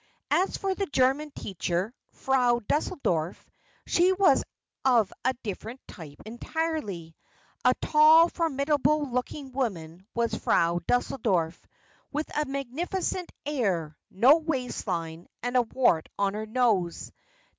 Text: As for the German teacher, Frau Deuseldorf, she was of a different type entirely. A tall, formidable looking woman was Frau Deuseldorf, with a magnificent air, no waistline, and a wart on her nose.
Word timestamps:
As 0.31 0.57
for 0.57 0.73
the 0.73 0.87
German 0.87 1.29
teacher, 1.29 1.93
Frau 2.09 2.57
Deuseldorf, 2.67 3.51
she 3.85 4.11
was 4.13 4.43
of 4.83 5.13
a 5.23 5.35
different 5.43 5.79
type 5.87 6.19
entirely. 6.25 7.15
A 7.63 7.75
tall, 7.83 8.27
formidable 8.27 9.07
looking 9.11 9.51
woman 9.51 10.07
was 10.15 10.33
Frau 10.33 10.79
Deuseldorf, 10.87 11.63
with 12.11 12.35
a 12.35 12.45
magnificent 12.45 13.31
air, 13.45 13.95
no 14.09 14.37
waistline, 14.37 15.27
and 15.43 15.55
a 15.55 15.61
wart 15.61 16.09
on 16.17 16.33
her 16.33 16.47
nose. 16.47 17.11